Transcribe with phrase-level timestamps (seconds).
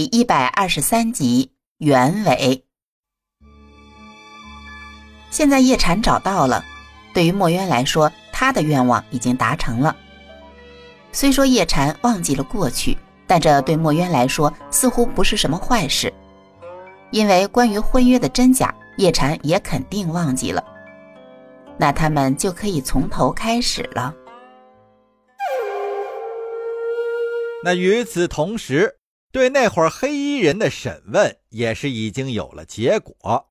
[0.00, 2.64] 第一百二十三集原委。
[5.28, 6.64] 现在叶禅找到了，
[7.12, 9.94] 对于墨渊来说，他的愿望已经达成了。
[11.12, 16.10] 虽说叶禅忘记了过去，但这对墨渊来说似乎不是什么坏事，
[17.10, 20.64] 因为关于婚约的真假，叶禅也肯定忘记了。
[21.76, 24.14] 那他们就可以从头开始了。
[27.62, 28.96] 那与此同时，
[29.32, 33.50] 对那会儿黑衣人的审问也是已经有了结果，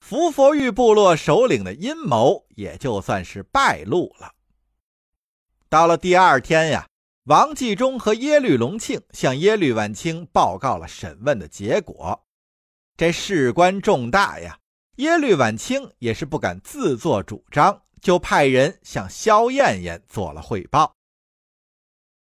[0.00, 4.32] 伏佛玉部落首领的阴谋也就算是败露了。
[5.68, 6.88] 到了第二天呀，
[7.26, 12.26] 王继忠和耶律隆庆向耶律婉清报告了审问的结果。
[12.96, 14.58] 这事关重大呀，
[14.96, 20.96] 耶律婉清也是不敢自作主张，就派人向萧燕燕做了汇报。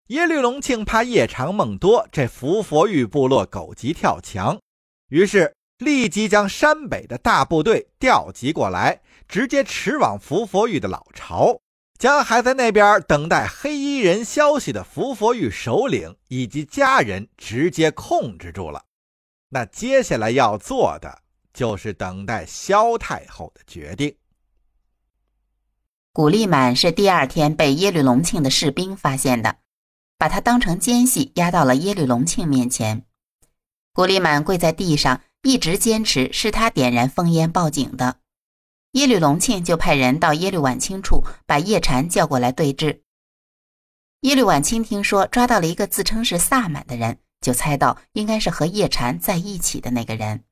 [0.09, 4.59] 耶律隆庆怕夜长梦多这伏佛玉部落狗急跳墙，
[5.11, 11.61] 于是立即将山北的大部队调集过来，直接驰往伏佛玉的老巢，
[11.99, 18.83] 将还在那边等待黑衣人消息的伏佛玉首领以及家人直接控制住了。
[19.51, 21.19] 那接下来要做的
[21.53, 24.17] 就是等待萧太后的决定。
[26.15, 29.57] 古丽满是第二天被耶律隆庆的士兵发现的。
[30.19, 33.05] 把他当成奸细押到了耶律隆庆面前，
[33.95, 38.17] 古丽满跪在地上，一直坚持是他点燃烽烟报警的。
[38.93, 43.03] 耶律隆庆就派人到耶律婉清处，把叶禅叫过来对质。
[44.23, 50.43] 耶律婉清听说抓到了一个自称是萨满的人，就猜到应该是和叶禅在一起的那个人。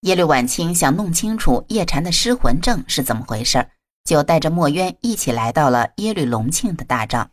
[0.00, 3.70] 耶律婉清想弄清楚叶禅的失魂症是怎么回事，
[4.04, 7.30] 就带着墨渊一起来到了耶律隆庆的大帐。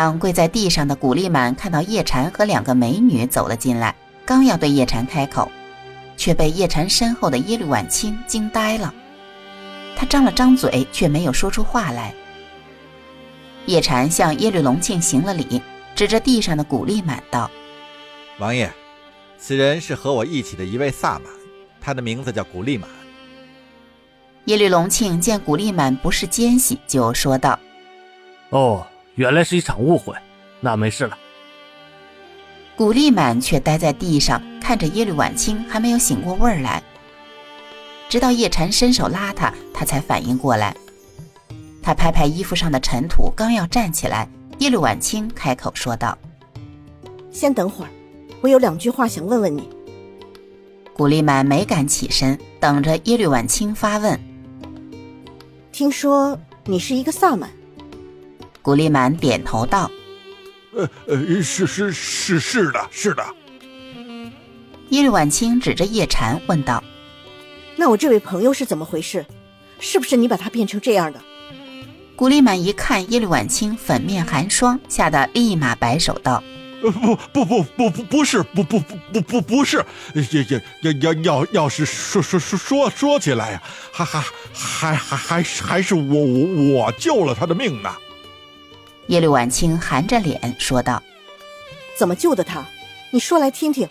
[0.00, 5.52] 当跪在地上的古丽满看到叶禅和两个美女走了进来，刚要对叶禅开口，
[6.16, 8.94] 却被叶禅身后的耶律婉清惊呆了。
[9.94, 12.14] 他张了张嘴，却没有说出话来。
[13.66, 15.60] 叶禅向耶律隆庆行了礼，
[15.94, 17.50] 指着地上的古丽满道
[18.40, 18.72] ：“王爷，
[19.36, 21.24] 此人是和我一起的一位萨满，
[21.78, 22.88] 他的名字叫古丽满。”
[24.48, 27.60] 耶律隆庆见古丽满不是奸细，就说道
[28.48, 30.14] ：“哦。”原来是一场误会，
[30.60, 31.18] 那没事了。
[32.76, 36.82] 古丽满却呆在地上，看着耶律婉清还没有醒过味儿来。
[38.08, 40.74] 直到叶禅伸手拉他，他才反应过来。
[41.82, 44.28] 他拍拍衣服上的尘土，刚要站起来，
[44.58, 46.16] 耶律婉清开口说道
[47.30, 47.90] ：“先等会儿，
[48.40, 49.68] 我有两句话想问问你。”
[50.94, 54.18] 古丽满没敢起身，等着耶律婉清发问。
[55.70, 57.50] 听说你是一个萨满。
[58.62, 59.90] 古丽满点头道
[60.76, 63.24] ：“呃呃，是是是是的，是的。”
[64.90, 66.82] 耶律婉清指着叶禅问道
[67.76, 69.24] ：“那我这位朋友是怎么回事？
[69.78, 71.20] 是不是你把他变成这样的？”
[72.16, 76.44] 古丽满一看耶律婉清粉面寒霜，吓得立马摆手道
[76.84, 79.82] ：“呃不不不不不不是不不不不不不是，
[80.82, 84.22] 要要要要要是说说说说说起来呀，还还
[84.52, 87.90] 还还还还是我我我救了他的命呢。”
[89.10, 91.02] 耶律婉清含着脸说道
[91.98, 92.64] ：“怎么救的他？
[93.10, 93.88] 你说来听听。”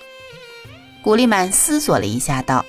[1.03, 2.65] 古丽曼思索了一下，道：“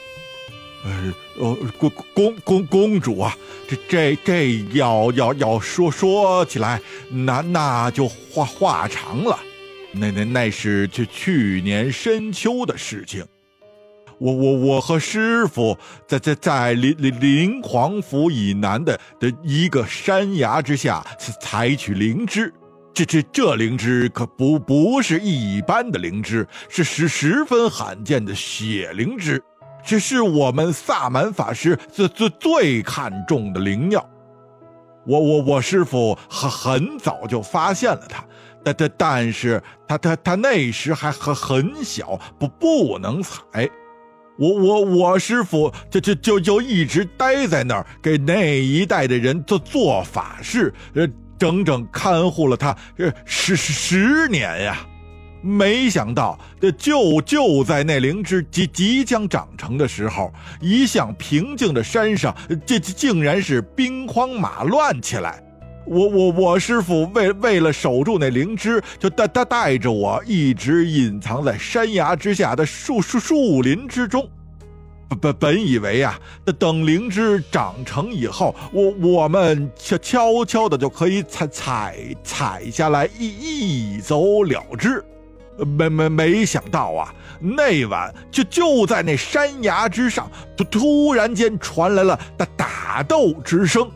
[0.84, 9.39] 呃，呃，公公公公主啊，这这这要要要说说起来，那那就话话长了。
[9.93, 13.25] 那那那是去去年深秋的事情。
[14.21, 15.77] 我我我和师傅
[16.07, 21.03] 在在在灵灵灵皇府以南的的一个山崖之下
[21.41, 22.53] 采取灵芝，
[22.93, 29.43] 这这这灵芝可不不是一般的灵芝，是十十分罕见的血灵芝，
[29.83, 34.07] 这是我们萨满法师最最最看重的灵药。
[35.07, 38.23] 我我我师傅很很早就发现了它，
[38.63, 43.66] 但但但是他他他那时还很很小，不不能采。
[44.41, 51.07] 我我我师傅就就就就一直待在那儿，给那一代的人做做法事，呃，
[51.39, 54.87] 整整看护了他呃十十年呀。
[55.42, 56.39] 没想到，
[56.78, 62.34] 就就在那灵芝即即将长成的时候，一向平静的山上，
[62.66, 65.42] 这竟然是兵荒马乱起来。
[65.84, 74.28] 我我我师傅为为了守住那灵芝，就带带带着我一直隐藏在山崖之下的树树树林之中。
[75.21, 76.16] 本本以为啊，
[76.56, 85.04] 等灵芝长成以后，我我们悄悄悄的就可以采采采下来一一走了之。
[85.77, 93.91] 没没没想到啊，那晚就就在那山崖之上，突突然间传来了打打斗之声，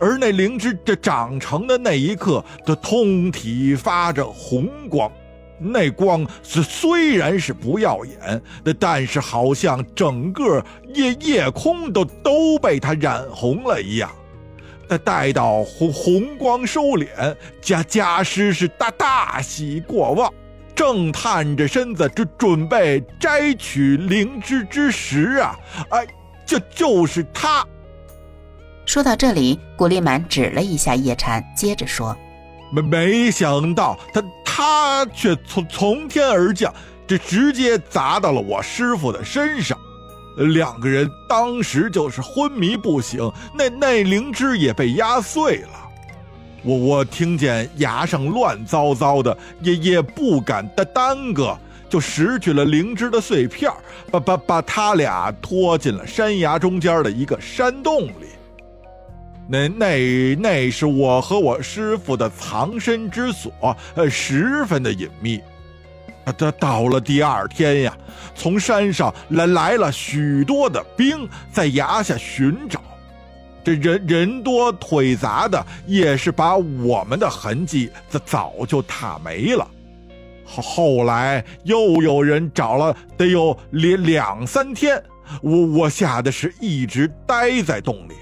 [0.00, 5.10] 而那灵芝这长成的那一刻，它通体发着红光。
[5.60, 8.40] 那光是虽然是不耀眼，
[8.78, 10.64] 但是好像整个
[10.94, 14.08] 夜夜空都都被它染红了一样。
[14.88, 20.32] 那待到红红光收敛，家家师是大大喜过望，
[20.76, 25.58] 正探着身子准准备摘取灵芝之时啊，
[25.90, 26.06] 哎，
[26.46, 27.66] 就就是他。
[28.88, 32.16] 说到这里，古力满指了一下叶禅，接着说
[32.72, 34.24] ：“没没想到他。”
[34.58, 36.72] 他却从从天而降，
[37.06, 39.78] 这直接砸到了我师傅的身上，
[40.36, 45.68] 两个人当时就是昏迷不醒，那那灵芝也被压碎了。
[46.62, 51.56] 我我听见崖上乱糟糟的，也也不敢耽耽搁，
[51.90, 53.70] 就拾取了灵芝的碎片，
[54.10, 58.27] 把把把他俩拖进了山崖中间的一个山洞里。
[59.50, 65.40] 那那那是我和我师傅的藏身之所，呃，十分的隐秘。
[66.36, 67.96] 到到了第二天呀，
[68.34, 72.82] 从山上来来了许多的兵，在崖下寻找。
[73.64, 79.66] 这人人多腿杂的，也是把我们的痕迹早早就踏没了。
[80.44, 85.02] 后后来又有人找了，得有两两三天，
[85.40, 88.12] 我我吓得是一直待在洞里。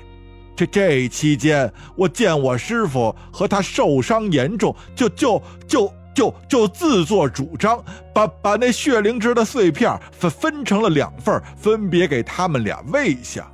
[0.57, 13.47] 这这期间，我见我师傅和他受伤严重，就就就就就自作主张，把把那血灵芝的碎片分分成了两份，分别给他们俩喂下。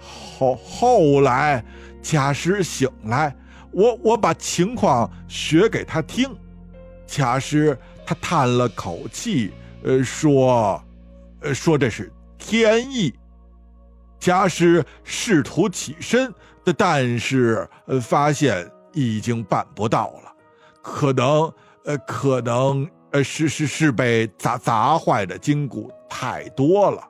[0.00, 1.64] 后后来
[2.02, 3.32] 贾师醒来，
[3.70, 6.28] 我我把情况学给他听，
[7.06, 9.52] 贾师他叹了口气，
[9.84, 10.82] 呃说，
[11.40, 13.14] 呃说这是天意。
[14.22, 16.32] 家师试图起身，
[16.76, 17.68] 但是，
[18.00, 20.32] 发现已经办不到了，
[20.80, 21.52] 可能
[21.84, 27.02] 呃，可能呃，是是是被砸砸坏的筋骨太多了。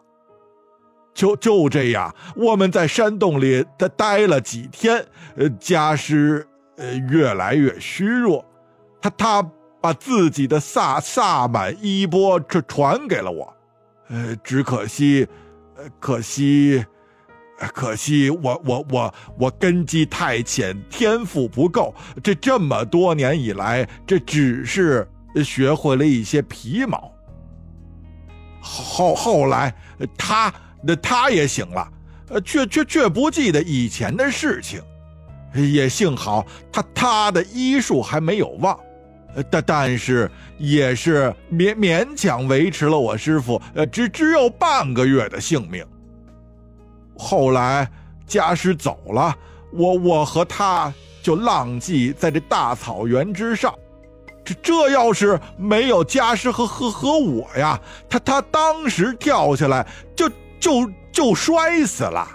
[1.13, 5.05] 就就这样，我们在山洞里待待了几天，
[5.37, 6.49] 呃，家师
[6.79, 8.43] 呃越来越虚弱，
[9.03, 9.51] 他他
[9.83, 13.55] 把自己的萨萨满衣钵这传给了我，
[14.09, 15.29] 呃，只可惜，
[15.77, 16.83] 呃，可惜。
[17.69, 21.95] 可惜我我我我根基太浅，天赋不够。
[22.23, 25.09] 这这么多年以来，这只是
[25.45, 27.13] 学会了一些皮毛。
[28.61, 29.75] 后后来，
[30.17, 31.93] 他那他也醒了，
[32.29, 34.81] 呃，却却却不记得以前的事情。
[35.55, 38.79] 也幸好他他的医术还没有忘，
[39.51, 45.85] 但但是也是勉勉强维持了我师傅呃只只有半个月的性命。
[47.23, 47.89] 后来
[48.27, 49.37] 家师走了，
[49.73, 50.93] 我我和他
[51.23, 53.73] 就浪迹在这大草原之上。
[54.45, 57.81] 这这要是没有家师和和和我呀，
[58.11, 59.87] 他他当时跳下来
[60.17, 60.29] 就
[60.59, 62.29] 就就摔死了。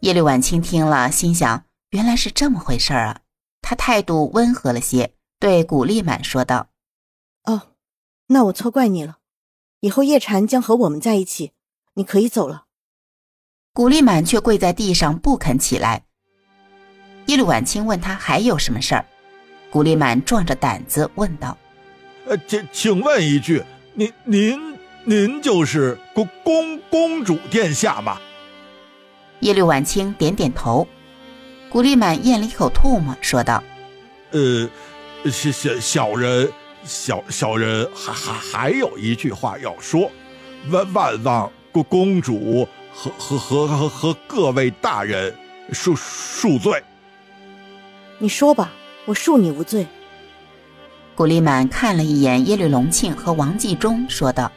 [0.00, 3.20] 叶绿婉清听了，心想原来是这么回事啊。
[3.62, 6.66] 他态度温和了些，对古丽满说道
[7.46, 7.68] ：“哦，
[8.26, 9.18] 那我错怪你了。
[9.78, 11.52] 以后叶禅将和我们在一起，
[11.94, 12.64] 你可以走了。”
[13.72, 16.02] 古丽满却跪在地上不肯起来。
[17.26, 19.06] 耶律婉清问他还有什么事儿，
[19.70, 21.56] 古丽满壮着胆子问道
[22.26, 23.62] ：“呃，请请问一句，
[23.94, 28.20] 您您您就是公公公主殿下吗？”
[29.40, 30.86] 耶律婉清点点头。
[31.70, 33.62] 古丽满咽了一口唾沫，说道
[34.32, 34.68] ：“呃，
[35.30, 40.10] 小小小人，小小人还还还有一句话要说，
[40.70, 45.34] 万万望公公主。”和和和和和各位大人
[45.72, 46.82] 恕恕罪。
[48.18, 48.72] 你说吧，
[49.06, 49.86] 我恕你无罪。
[51.14, 54.50] 古丽满看了一眼耶律隆庆和王继忠，说道：“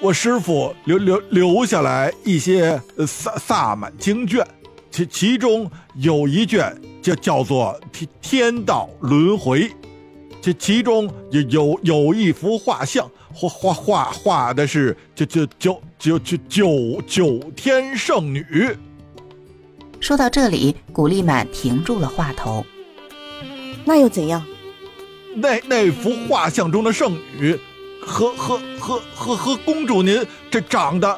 [0.00, 4.46] 我师傅留留留下来一些萨萨满经卷，
[4.90, 9.68] 其其中有一卷叫叫做《天天道轮回》，
[10.40, 18.44] 这其中有有有一幅画像。”画画画画的是九九九九九九九天圣女。
[20.00, 22.66] 说到这里，古丽满停住了话头。
[23.84, 24.44] 那又怎样？
[25.36, 27.56] 那那幅画像中的圣女，
[28.00, 31.16] 和和和和和公主您这长得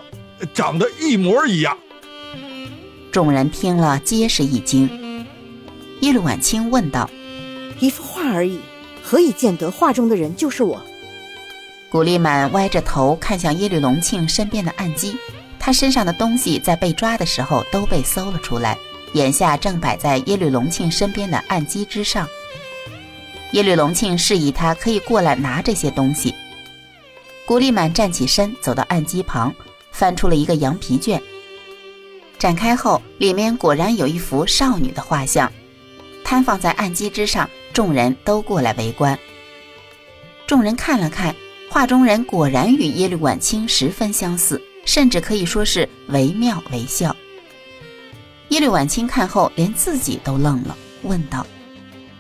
[0.53, 1.79] 长得一模一样。
[3.11, 5.25] 众人听了，皆是一惊。
[6.03, 7.09] 耶律晚清问道
[7.81, 8.59] ：“一幅画而已，
[9.03, 10.83] 何以见得画中的人就是我？
[11.91, 15.19] 古丽满歪着头看向耶律隆庆身边的案几，
[15.59, 18.79] 他身上的东西在被抓的时候都被搜了出来，
[19.15, 22.29] 眼下正摆在耶律隆庆身边的案几之上。
[23.55, 26.33] 耶律隆庆示意他可以过来拿这些东西。
[27.45, 29.53] 古丽满站起身，走到案几旁，
[29.91, 31.21] 翻出了一个羊皮卷。
[32.39, 35.53] 展开后，里面果然有一幅少女的画像，
[36.23, 39.19] 摊放在案几之上，众人都过来围观。
[40.47, 41.35] 众人看了看，
[41.73, 47.15] 画中人果然与耶律婉清十分相似，甚至可以说是惟妙惟肖。
[48.49, 51.47] 耶律婉清看后，连自己都愣了，问道：“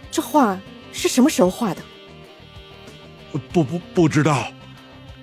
[0.08, 0.56] 这画
[0.92, 1.82] 是什么时候画的
[3.52, 4.46] ？”“不不不知道。”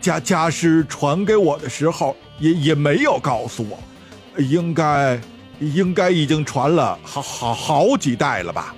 [0.01, 3.79] 家家师传给我的时候，也也没有告诉我，
[4.41, 5.17] 应该
[5.62, 8.75] 应该已经传了好好好几代了吧。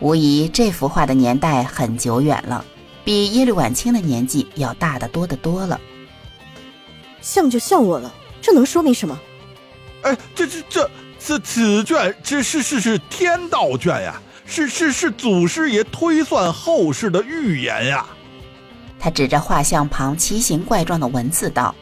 [0.00, 2.64] 无疑，这幅画的年代很久远了，
[3.08, 5.80] 比耶律婉清的年纪要大得多得多了。
[7.22, 8.12] 像就像我了，
[8.42, 9.18] 这能说明什么？
[10.02, 18.06] 哎，这这这此此卷，这是是是天道卷呀，是是是祖师爷推算后世的预言呀。
[19.00, 21.74] 他指着画像旁奇形怪状的文字道：“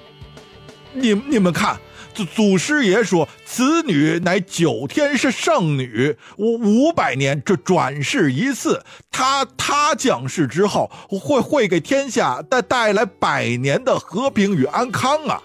[0.96, 1.78] 你你们看，
[2.14, 8.82] 祖祖师爷说，此女乃九天是圣女，五五百年这转世一次。
[9.10, 15.42] 她她降世之后，会会给天下带带来百年的和平与安康啊。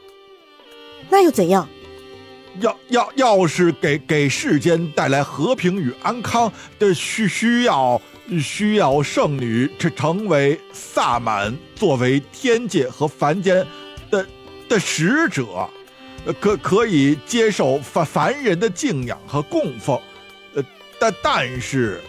[1.09, 1.67] 那又怎样？
[2.59, 8.01] 要要要是给给世间带来和平与安康的需需要。”
[8.41, 13.67] 需要圣女成成为萨满，作为天界和凡间
[14.09, 14.25] 的
[14.71, 15.69] 的使者，
[16.39, 19.99] 可可以接受凡凡人的敬仰和供奉，
[20.55, 20.63] 呃，
[20.97, 22.01] 但但是，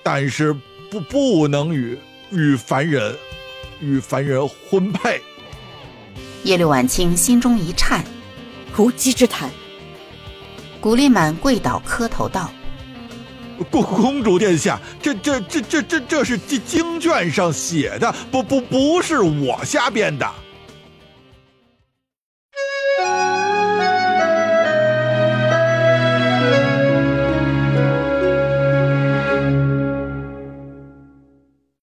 [0.00, 0.54] 但是
[0.88, 1.98] 不不能与
[2.30, 3.16] 与凡人
[3.80, 5.20] 与凡人婚配。
[6.44, 8.04] 耶律婉清心中一颤，
[8.76, 9.50] 无稽之谈。
[10.80, 12.52] 古丽满跪倒磕头道。
[13.68, 20.30] 公公主殿下，这这这这这这是经经卷上写的，不不不是我瞎编的。